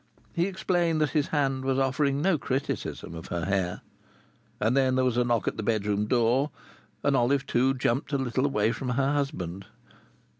[0.33, 3.81] He explained that his hand was offering no criticism of her hair.
[4.59, 6.49] And then there was a knock at the bedroom door,
[7.03, 9.67] and Olive Two jumped a little away from her husband.